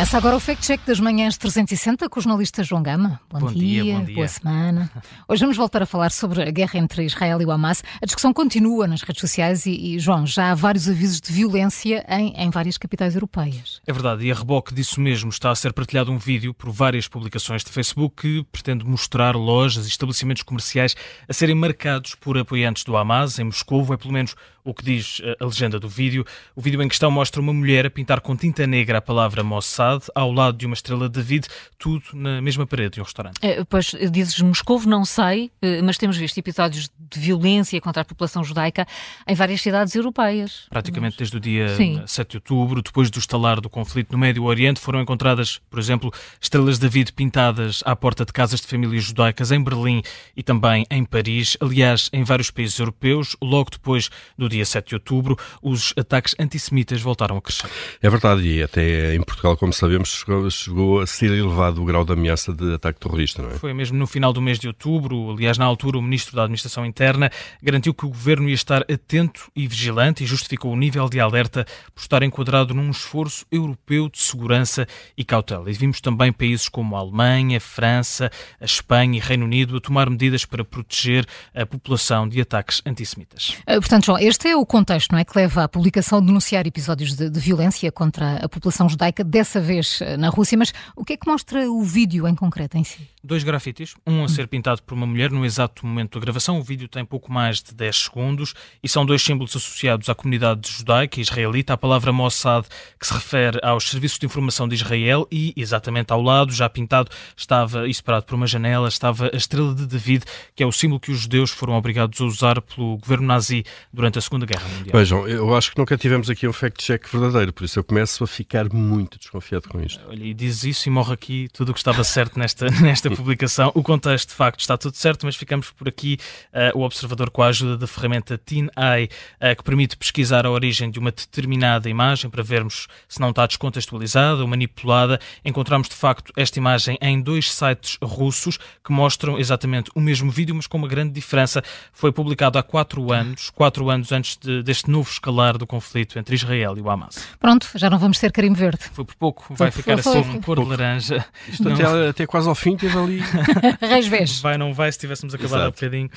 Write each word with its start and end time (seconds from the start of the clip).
Começa 0.00 0.16
agora 0.16 0.34
o 0.34 0.40
Fact 0.40 0.66
Check 0.66 0.80
das 0.86 0.98
manhãs 0.98 1.36
360 1.36 2.08
com 2.08 2.18
o 2.18 2.22
jornalista 2.22 2.64
João 2.64 2.82
Gama. 2.82 3.20
Bom, 3.30 3.40
Bom 3.40 3.52
dia, 3.52 3.82
dia, 3.82 3.94
bom 3.98 4.04
dia. 4.06 4.14
boa 4.14 4.28
semana. 4.28 4.90
Hoje 5.28 5.40
vamos 5.42 5.58
voltar 5.58 5.82
a 5.82 5.86
falar 5.86 6.10
sobre 6.10 6.40
a 6.40 6.50
guerra 6.50 6.78
entre 6.78 7.04
Israel 7.04 7.42
e 7.42 7.44
o 7.44 7.50
Hamas. 7.50 7.84
A 8.00 8.06
discussão 8.06 8.32
continua 8.32 8.86
nas 8.86 9.02
redes 9.02 9.20
sociais 9.20 9.66
e, 9.66 9.72
e, 9.72 9.98
João, 9.98 10.26
já 10.26 10.52
há 10.52 10.54
vários 10.54 10.88
avisos 10.88 11.20
de 11.20 11.30
violência 11.30 12.02
em, 12.08 12.32
em 12.34 12.48
várias 12.48 12.78
capitais 12.78 13.14
europeias. 13.14 13.82
É 13.86 13.92
verdade, 13.92 14.24
e 14.24 14.32
a 14.32 14.34
reboque 14.34 14.72
disso 14.72 15.02
mesmo 15.02 15.28
está 15.28 15.50
a 15.50 15.54
ser 15.54 15.74
partilhado 15.74 16.10
um 16.10 16.16
vídeo 16.16 16.54
por 16.54 16.70
várias 16.70 17.06
publicações 17.06 17.62
de 17.62 17.70
Facebook 17.70 18.22
que 18.22 18.42
pretende 18.50 18.86
mostrar 18.86 19.36
lojas 19.36 19.84
e 19.84 19.90
estabelecimentos 19.90 20.44
comerciais 20.44 20.96
a 21.28 21.32
serem 21.34 21.54
marcados 21.54 22.14
por 22.14 22.38
apoiantes 22.38 22.84
do 22.84 22.96
Hamas 22.96 23.38
em 23.38 23.44
Moscou. 23.44 23.92
É 23.92 23.98
pelo 23.98 24.14
menos 24.14 24.34
o 24.64 24.72
que 24.72 24.82
diz 24.82 25.20
a 25.38 25.44
legenda 25.44 25.78
do 25.78 25.90
vídeo. 25.90 26.24
O 26.56 26.60
vídeo 26.60 26.82
em 26.82 26.88
questão 26.88 27.10
mostra 27.10 27.40
uma 27.40 27.52
mulher 27.52 27.84
a 27.84 27.90
pintar 27.90 28.20
com 28.20 28.34
tinta 28.34 28.66
negra 28.66 28.96
a 28.98 29.02
palavra 29.02 29.42
Mossad 29.42 29.89
ao 30.14 30.32
lado 30.32 30.56
de 30.56 30.66
uma 30.66 30.74
estrela 30.74 31.08
de 31.08 31.20
David, 31.20 31.46
tudo 31.78 32.02
na 32.14 32.40
mesma 32.40 32.66
parede 32.66 32.94
de 32.94 33.00
um 33.00 33.04
restaurante. 33.04 33.38
É, 33.42 33.64
pois 33.64 33.94
dizes 34.10 34.40
Moscou, 34.40 34.80
não 34.82 35.04
sei, 35.04 35.50
eh, 35.62 35.82
mas 35.82 35.96
temos 35.96 36.16
visto 36.16 36.38
episódios 36.38 36.90
de 36.98 37.18
violência 37.18 37.80
contra 37.80 38.02
a 38.02 38.04
população 38.04 38.44
judaica 38.44 38.86
em 39.26 39.34
várias 39.34 39.60
cidades 39.60 39.94
europeias. 39.94 40.66
Praticamente 40.68 41.14
mas... 41.14 41.18
desde 41.18 41.36
o 41.36 41.40
dia 41.40 41.76
Sim. 41.76 42.02
7 42.06 42.30
de 42.30 42.36
outubro, 42.36 42.82
depois 42.82 43.10
do 43.10 43.18
estalar 43.18 43.60
do 43.60 43.68
conflito 43.68 44.12
no 44.12 44.18
Médio 44.18 44.44
Oriente, 44.44 44.80
foram 44.80 45.00
encontradas, 45.00 45.60
por 45.70 45.78
exemplo, 45.78 46.12
estrelas 46.40 46.78
de 46.78 46.86
David 46.86 47.12
pintadas 47.12 47.82
à 47.84 47.96
porta 47.96 48.24
de 48.24 48.32
casas 48.32 48.60
de 48.60 48.66
famílias 48.66 49.04
judaicas 49.04 49.50
em 49.50 49.62
Berlim 49.62 50.02
e 50.36 50.42
também 50.42 50.86
em 50.90 51.04
Paris. 51.04 51.56
Aliás, 51.60 52.08
em 52.12 52.22
vários 52.22 52.50
países 52.50 52.78
europeus, 52.78 53.36
logo 53.42 53.70
depois 53.70 54.10
do 54.36 54.48
dia 54.48 54.64
7 54.64 54.88
de 54.88 54.94
outubro, 54.94 55.36
os 55.62 55.92
ataques 55.96 56.34
antissemitas 56.38 57.00
voltaram 57.00 57.36
a 57.36 57.42
crescer. 57.42 57.68
É 58.02 58.08
verdade, 58.08 58.42
e 58.42 58.62
até 58.62 59.14
em 59.14 59.22
Portugal, 59.22 59.56
como 59.56 59.72
sabemos, 59.80 60.10
chegou, 60.10 60.50
chegou 60.50 61.00
a 61.00 61.06
ser 61.06 61.30
elevado 61.30 61.80
o 61.80 61.84
grau 61.86 62.04
de 62.04 62.12
ameaça 62.12 62.52
de 62.52 62.74
ataque 62.74 63.00
terrorista, 63.00 63.40
não 63.40 63.50
é? 63.50 63.54
Foi 63.54 63.72
mesmo 63.72 63.96
no 63.96 64.06
final 64.06 64.30
do 64.30 64.40
mês 64.40 64.58
de 64.58 64.66
outubro, 64.66 65.30
aliás, 65.30 65.56
na 65.56 65.64
altura, 65.64 65.96
o 65.96 66.02
Ministro 66.02 66.36
da 66.36 66.42
Administração 66.42 66.84
Interna 66.84 67.30
garantiu 67.62 67.94
que 67.94 68.04
o 68.04 68.10
governo 68.10 68.46
ia 68.48 68.54
estar 68.54 68.82
atento 68.82 69.50
e 69.56 69.66
vigilante 69.66 70.22
e 70.22 70.26
justificou 70.26 70.70
o 70.70 70.76
nível 70.76 71.08
de 71.08 71.18
alerta 71.18 71.64
por 71.94 72.02
estar 72.02 72.22
enquadrado 72.22 72.74
num 72.74 72.90
esforço 72.90 73.46
europeu 73.50 74.10
de 74.10 74.20
segurança 74.20 74.86
e 75.16 75.24
cautela. 75.24 75.70
E 75.70 75.72
vimos 75.72 76.02
também 76.02 76.30
países 76.30 76.68
como 76.68 76.94
a 76.94 76.98
Alemanha, 76.98 77.58
França, 77.58 78.30
a 78.60 78.64
Espanha 78.66 79.16
e 79.16 79.20
Reino 79.20 79.46
Unido 79.46 79.78
a 79.78 79.80
tomar 79.80 80.10
medidas 80.10 80.44
para 80.44 80.62
proteger 80.62 81.24
a 81.54 81.64
população 81.64 82.28
de 82.28 82.38
ataques 82.38 82.82
antissemitas. 82.84 83.56
Eh, 83.66 83.80
portanto, 83.80 84.04
João, 84.04 84.18
este 84.18 84.48
é 84.48 84.56
o 84.56 84.66
contexto 84.66 85.12
não 85.12 85.18
é, 85.18 85.24
que 85.24 85.36
leva 85.38 85.64
à 85.64 85.68
publicação 85.68 86.20
de 86.20 86.26
denunciar 86.26 86.66
episódios 86.66 87.16
de, 87.16 87.30
de 87.30 87.40
violência 87.40 87.90
contra 87.90 88.44
a 88.44 88.48
população 88.48 88.86
judaica, 88.86 89.24
dessa 89.24 89.58
vez 89.58 89.69
eh, 89.70 90.16
na 90.16 90.28
Rússia, 90.28 90.56
mas 90.58 90.72
o 90.96 91.04
que 91.04 91.14
é 91.14 91.16
que 91.16 91.28
mostra 91.28 91.70
o 91.70 91.82
vídeo 91.82 92.26
em 92.26 92.34
concreto 92.34 92.76
em 92.76 92.84
si? 92.84 93.08
Dois 93.22 93.44
grafites, 93.44 93.94
um 94.06 94.24
a 94.24 94.28
ser 94.28 94.48
pintado 94.48 94.82
por 94.82 94.94
uma 94.94 95.06
mulher 95.06 95.30
no 95.30 95.44
exato 95.44 95.86
momento 95.86 96.18
da 96.18 96.24
gravação. 96.24 96.58
O 96.58 96.62
vídeo 96.62 96.88
tem 96.88 97.04
pouco 97.04 97.30
mais 97.30 97.62
de 97.62 97.74
10 97.74 98.04
segundos 98.04 98.54
e 98.82 98.88
são 98.88 99.04
dois 99.04 99.22
símbolos 99.22 99.54
associados 99.54 100.08
à 100.08 100.14
comunidade 100.14 100.70
judaica 100.70 101.20
e 101.20 101.22
israelita. 101.22 101.74
A 101.74 101.76
palavra 101.76 102.12
Mossad, 102.12 102.66
que 102.98 103.06
se 103.06 103.12
refere 103.12 103.58
aos 103.62 103.90
serviços 103.90 104.18
de 104.18 104.24
informação 104.24 104.66
de 104.66 104.74
Israel, 104.74 105.28
e 105.30 105.52
exatamente 105.56 106.12
ao 106.12 106.22
lado, 106.22 106.52
já 106.52 106.68
pintado, 106.68 107.10
estava 107.36 107.86
e 107.86 107.92
separado 107.92 108.24
por 108.24 108.34
uma 108.34 108.46
janela, 108.46 108.88
estava 108.88 109.30
a 109.32 109.36
estrela 109.36 109.74
de 109.74 109.86
David, 109.86 110.24
que 110.54 110.62
é 110.62 110.66
o 110.66 110.72
símbolo 110.72 110.98
que 110.98 111.10
os 111.10 111.20
judeus 111.20 111.50
foram 111.50 111.74
obrigados 111.74 112.20
a 112.20 112.24
usar 112.24 112.60
pelo 112.62 112.96
governo 112.96 113.26
nazi 113.26 113.64
durante 113.92 114.18
a 114.18 114.22
Segunda 114.22 114.46
Guerra 114.46 114.66
Mundial. 114.68 114.96
Vejam, 114.98 115.28
eu 115.28 115.54
acho 115.54 115.72
que 115.72 115.78
nunca 115.78 115.96
tivemos 115.96 116.30
aqui 116.30 116.48
um 116.48 116.52
fact-check 116.52 117.06
verdadeiro, 117.10 117.52
por 117.52 117.64
isso 117.64 117.78
eu 117.78 117.84
começo 117.84 118.24
a 118.24 118.26
ficar 118.26 118.72
muito 118.72 119.18
desconfiado 119.18 119.59
com 119.68 119.80
isto. 119.80 120.02
Olha, 120.08 120.24
e 120.24 120.34
diz 120.34 120.64
isso 120.64 120.88
e 120.88 120.90
morre 120.90 121.12
aqui 121.12 121.48
tudo 121.52 121.70
o 121.70 121.72
que 121.72 121.80
estava 121.80 122.02
certo 122.04 122.38
nesta, 122.38 122.66
nesta 122.80 123.10
publicação. 123.10 123.70
O 123.74 123.82
contexto, 123.82 124.30
de 124.30 124.34
facto, 124.34 124.60
está 124.60 124.76
tudo 124.76 124.96
certo, 124.96 125.26
mas 125.26 125.36
ficamos 125.36 125.70
por 125.70 125.88
aqui 125.88 126.18
uh, 126.52 126.78
o 126.78 126.82
observador 126.82 127.30
com 127.30 127.42
a 127.42 127.46
ajuda 127.48 127.76
da 127.76 127.86
ferramenta 127.86 128.38
TeenEye, 128.38 129.08
uh, 129.40 129.56
que 129.56 129.62
permite 129.62 129.96
pesquisar 129.96 130.46
a 130.46 130.50
origem 130.50 130.90
de 130.90 130.98
uma 130.98 131.10
determinada 131.10 131.88
imagem 131.88 132.30
para 132.30 132.42
vermos 132.42 132.86
se 133.08 133.20
não 133.20 133.30
está 133.30 133.46
descontextualizada 133.46 134.42
ou 134.42 134.48
manipulada. 134.48 135.20
Encontramos, 135.44 135.88
de 135.88 135.94
facto, 135.94 136.32
esta 136.36 136.58
imagem 136.58 136.98
em 137.00 137.20
dois 137.20 137.52
sites 137.52 137.98
russos 138.02 138.58
que 138.84 138.92
mostram 138.92 139.38
exatamente 139.38 139.90
o 139.94 140.00
mesmo 140.00 140.30
vídeo, 140.30 140.54
mas 140.54 140.66
com 140.66 140.78
uma 140.78 140.88
grande 140.88 141.12
diferença. 141.12 141.62
Foi 141.92 142.12
publicado 142.12 142.58
há 142.58 142.62
quatro 142.62 143.12
anos, 143.12 143.50
quatro 143.50 143.88
anos 143.90 144.12
antes 144.12 144.36
de, 144.36 144.62
deste 144.62 144.90
novo 144.90 145.10
escalar 145.10 145.58
do 145.58 145.66
conflito 145.66 146.18
entre 146.18 146.34
Israel 146.34 146.76
e 146.76 146.80
o 146.80 146.90
Hamas. 146.90 147.28
Pronto, 147.38 147.68
já 147.74 147.88
não 147.88 147.98
vamos 147.98 148.18
ter 148.18 148.32
carimbo 148.32 148.58
verde. 148.58 148.84
Foi 148.92 149.04
por 149.04 149.14
pouco, 149.14 149.39
vai 149.50 149.70
foi, 149.70 149.82
ficar 149.82 150.02
foi, 150.02 150.20
assim 150.20 150.40
cor 150.40 150.60
de 150.60 150.68
laranja. 150.68 151.24
Isto 151.48 151.64
não... 151.64 151.74
até, 151.74 152.08
até, 152.08 152.26
quase 152.26 152.48
ao 152.48 152.54
fim 152.54 152.76
teve 152.76 152.96
ali. 152.96 153.22
Reis 153.80 154.40
Vai, 154.40 154.58
não 154.58 154.72
vai, 154.72 154.90
se 154.90 154.98
tivéssemos 154.98 155.34
acabado 155.34 155.62
há 155.62 155.68
um 155.68 155.70
bocadinho. 155.70 156.10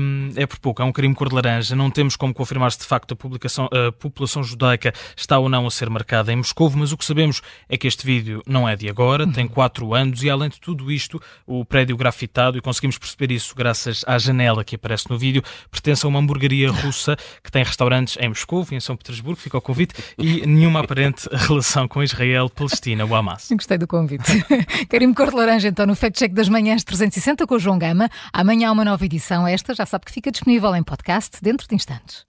Um, 0.00 0.30
é 0.36 0.46
por 0.46 0.58
pouco, 0.58 0.82
é 0.82 0.84
um 0.84 0.92
carimbo 0.92 1.16
cor 1.16 1.28
de 1.28 1.34
laranja. 1.34 1.74
Não 1.74 1.90
temos 1.90 2.16
como 2.16 2.32
confirmar 2.34 2.72
se 2.72 2.78
de 2.78 2.84
facto 2.84 3.12
a, 3.12 3.16
publicação, 3.16 3.68
a 3.72 3.92
população 3.92 4.42
judaica 4.42 4.92
está 5.16 5.38
ou 5.38 5.48
não 5.48 5.66
a 5.66 5.70
ser 5.70 5.88
marcada 5.90 6.32
em 6.32 6.36
Moscou, 6.36 6.70
mas 6.74 6.92
o 6.92 6.96
que 6.96 7.04
sabemos 7.04 7.42
é 7.68 7.76
que 7.76 7.86
este 7.86 8.04
vídeo 8.04 8.42
não 8.46 8.68
é 8.68 8.76
de 8.76 8.88
agora, 8.88 9.26
tem 9.26 9.46
quatro 9.46 9.94
anos 9.94 10.22
e 10.22 10.30
além 10.30 10.48
de 10.48 10.60
tudo 10.60 10.90
isto, 10.90 11.20
o 11.46 11.64
prédio 11.64 11.96
grafitado, 11.96 12.58
e 12.58 12.60
conseguimos 12.60 12.98
perceber 12.98 13.32
isso 13.32 13.54
graças 13.54 14.04
à 14.06 14.18
janela 14.18 14.64
que 14.64 14.76
aparece 14.76 15.08
no 15.10 15.18
vídeo, 15.18 15.42
pertence 15.70 16.04
a 16.04 16.08
uma 16.08 16.18
hamburgueria 16.18 16.70
russa 16.70 17.16
que 17.42 17.50
tem 17.50 17.62
restaurantes 17.62 18.16
em 18.20 18.28
Moscou 18.28 18.66
e 18.70 18.74
em 18.74 18.80
São 18.80 18.96
Petersburgo, 18.96 19.40
fica 19.40 19.58
o 19.58 19.60
convite, 19.60 19.94
e 20.18 20.46
nenhuma 20.46 20.80
aparente 20.80 21.28
relação 21.32 21.86
com 21.88 22.02
Israel, 22.02 22.43
Palestina 22.50 23.04
ou 23.04 23.14
Hamas. 23.14 23.48
Gostei 23.52 23.78
do 23.78 23.86
convite. 23.86 24.44
Carimbo 24.88 25.14
Cor 25.14 25.30
de 25.30 25.36
Laranja, 25.36 25.68
então, 25.68 25.86
no 25.86 25.94
Fact 25.94 26.18
Check 26.18 26.32
das 26.32 26.48
Manhãs 26.48 26.84
360 26.84 27.46
com 27.46 27.54
o 27.54 27.58
João 27.58 27.78
Gama. 27.78 28.08
Amanhã 28.32 28.68
há 28.68 28.72
uma 28.72 28.84
nova 28.84 29.04
edição. 29.04 29.46
Esta 29.46 29.74
já 29.74 29.86
sabe 29.86 30.04
que 30.04 30.12
fica 30.12 30.30
disponível 30.30 30.74
em 30.74 30.82
podcast 30.82 31.38
dentro 31.42 31.66
de 31.68 31.74
instantes. 31.74 32.24